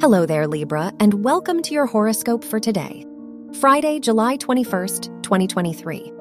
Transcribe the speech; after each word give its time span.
Hello 0.00 0.24
there, 0.24 0.46
Libra, 0.46 0.92
and 1.00 1.24
welcome 1.24 1.60
to 1.60 1.74
your 1.74 1.86
horoscope 1.86 2.44
for 2.44 2.60
today, 2.60 3.04
Friday, 3.58 3.98
July 3.98 4.36
21st, 4.36 5.24
2023. 5.24 6.12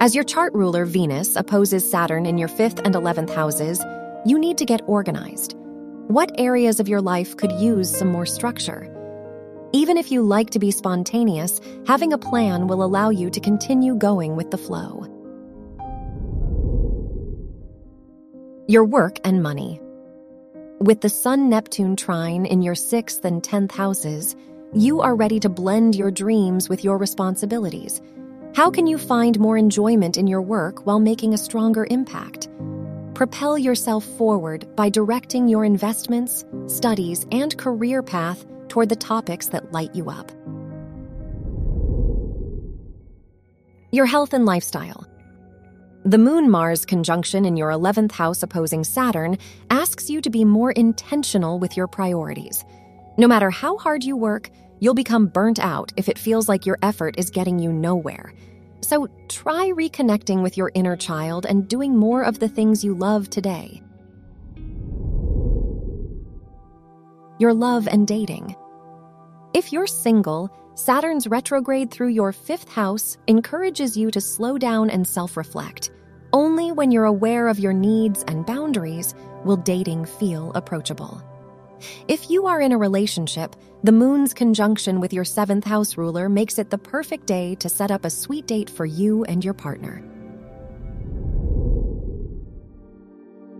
As 0.00 0.16
your 0.16 0.24
chart 0.24 0.52
ruler, 0.52 0.84
Venus, 0.84 1.36
opposes 1.36 1.88
Saturn 1.88 2.26
in 2.26 2.38
your 2.38 2.48
5th 2.48 2.84
and 2.84 2.96
11th 2.96 3.32
houses, 3.32 3.80
you 4.26 4.36
need 4.36 4.58
to 4.58 4.64
get 4.64 4.82
organized. 4.88 5.54
What 6.08 6.32
areas 6.40 6.80
of 6.80 6.88
your 6.88 7.00
life 7.00 7.36
could 7.36 7.52
use 7.52 7.88
some 7.88 8.10
more 8.10 8.26
structure? 8.26 8.90
Even 9.72 9.96
if 9.96 10.10
you 10.10 10.20
like 10.20 10.50
to 10.50 10.58
be 10.58 10.72
spontaneous, 10.72 11.60
having 11.86 12.12
a 12.12 12.18
plan 12.18 12.66
will 12.66 12.82
allow 12.82 13.10
you 13.10 13.30
to 13.30 13.38
continue 13.38 13.94
going 13.94 14.34
with 14.34 14.50
the 14.50 14.58
flow. 14.58 15.06
Your 18.66 18.84
work 18.84 19.18
and 19.22 19.40
money. 19.40 19.80
With 20.84 21.00
the 21.00 21.08
Sun 21.08 21.48
Neptune 21.48 21.96
trine 21.96 22.44
in 22.44 22.60
your 22.60 22.74
6th 22.74 23.24
and 23.24 23.42
10th 23.42 23.72
houses, 23.72 24.36
you 24.74 25.00
are 25.00 25.16
ready 25.16 25.40
to 25.40 25.48
blend 25.48 25.94
your 25.94 26.10
dreams 26.10 26.68
with 26.68 26.84
your 26.84 26.98
responsibilities. 26.98 28.02
How 28.54 28.70
can 28.70 28.86
you 28.86 28.98
find 28.98 29.40
more 29.40 29.56
enjoyment 29.56 30.18
in 30.18 30.26
your 30.26 30.42
work 30.42 30.84
while 30.84 31.00
making 31.00 31.32
a 31.32 31.38
stronger 31.38 31.86
impact? 31.88 32.50
Propel 33.14 33.56
yourself 33.56 34.04
forward 34.04 34.76
by 34.76 34.90
directing 34.90 35.48
your 35.48 35.64
investments, 35.64 36.44
studies, 36.66 37.24
and 37.32 37.56
career 37.56 38.02
path 38.02 38.44
toward 38.68 38.90
the 38.90 38.94
topics 38.94 39.46
that 39.46 39.72
light 39.72 39.94
you 39.94 40.10
up. 40.10 40.30
Your 43.90 44.04
health 44.04 44.34
and 44.34 44.44
lifestyle. 44.44 45.06
The 46.06 46.18
Moon 46.18 46.50
Mars 46.50 46.84
conjunction 46.84 47.46
in 47.46 47.56
your 47.56 47.70
11th 47.70 48.12
house 48.12 48.42
opposing 48.42 48.84
Saturn 48.84 49.38
asks 49.70 50.10
you 50.10 50.20
to 50.20 50.28
be 50.28 50.44
more 50.44 50.70
intentional 50.72 51.58
with 51.58 51.78
your 51.78 51.86
priorities. 51.86 52.62
No 53.16 53.26
matter 53.26 53.48
how 53.48 53.78
hard 53.78 54.04
you 54.04 54.14
work, 54.14 54.50
you'll 54.80 54.92
become 54.92 55.28
burnt 55.28 55.58
out 55.58 55.94
if 55.96 56.10
it 56.10 56.18
feels 56.18 56.46
like 56.46 56.66
your 56.66 56.76
effort 56.82 57.14
is 57.16 57.30
getting 57.30 57.58
you 57.58 57.72
nowhere. 57.72 58.34
So 58.82 59.08
try 59.28 59.72
reconnecting 59.74 60.42
with 60.42 60.58
your 60.58 60.70
inner 60.74 60.94
child 60.94 61.46
and 61.46 61.66
doing 61.66 61.96
more 61.96 62.22
of 62.22 62.38
the 62.38 62.50
things 62.50 62.84
you 62.84 62.94
love 62.94 63.30
today. 63.30 63.80
Your 67.38 67.54
love 67.54 67.88
and 67.88 68.06
dating. 68.06 68.54
If 69.54 69.72
you're 69.72 69.86
single, 69.86 70.50
Saturn's 70.74 71.28
retrograde 71.28 71.92
through 71.92 72.08
your 72.08 72.32
fifth 72.32 72.68
house 72.68 73.16
encourages 73.28 73.96
you 73.96 74.10
to 74.10 74.20
slow 74.20 74.58
down 74.58 74.90
and 74.90 75.06
self 75.06 75.36
reflect. 75.36 75.92
Only 76.32 76.72
when 76.72 76.90
you're 76.90 77.04
aware 77.04 77.46
of 77.46 77.60
your 77.60 77.72
needs 77.72 78.24
and 78.26 78.44
boundaries 78.44 79.14
will 79.44 79.56
dating 79.56 80.04
feel 80.04 80.50
approachable. 80.54 81.22
If 82.08 82.28
you 82.28 82.46
are 82.46 82.60
in 82.60 82.72
a 82.72 82.78
relationship, 82.78 83.54
the 83.84 83.92
moon's 83.92 84.34
conjunction 84.34 84.98
with 84.98 85.12
your 85.12 85.24
seventh 85.24 85.64
house 85.64 85.96
ruler 85.96 86.28
makes 86.28 86.58
it 86.58 86.70
the 86.70 86.78
perfect 86.78 87.26
day 87.26 87.54
to 87.56 87.68
set 87.68 87.92
up 87.92 88.04
a 88.04 88.10
sweet 88.10 88.48
date 88.48 88.68
for 88.68 88.84
you 88.84 89.22
and 89.24 89.44
your 89.44 89.54
partner. 89.54 90.02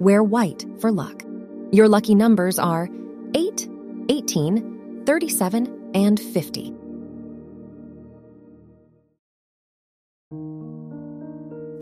Wear 0.00 0.24
white 0.24 0.66
for 0.80 0.90
luck. 0.90 1.22
Your 1.70 1.88
lucky 1.88 2.16
numbers 2.16 2.58
are 2.58 2.88
8, 3.34 3.68
18, 4.08 5.04
37, 5.06 5.90
and 5.94 6.18
50. 6.18 6.83